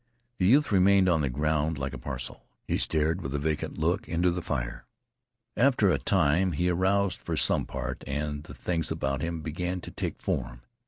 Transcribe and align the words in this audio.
The 0.39 0.47
youth 0.47 0.71
remained 0.71 1.07
on 1.07 1.21
the 1.21 1.29
ground 1.29 1.77
like 1.77 1.93
a 1.93 1.97
parcel. 1.99 2.47
He 2.67 2.79
stared 2.79 3.21
with 3.21 3.35
a 3.35 3.37
vacant 3.37 3.77
look 3.77 4.09
into 4.09 4.31
the 4.31 4.41
fire. 4.41 4.87
After 5.55 5.91
a 5.91 5.99
time 5.99 6.53
he 6.53 6.69
aroused, 6.69 7.19
for 7.19 7.37
some 7.37 7.67
part, 7.67 8.03
and 8.07 8.45
the 8.45 8.55
things 8.55 8.89
about 8.89 9.21
him 9.21 9.41
began 9.41 9.79
to 9.81 9.91
take 9.91 10.19
form. 10.19 10.63